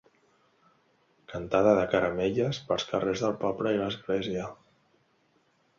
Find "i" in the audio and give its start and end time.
3.79-3.83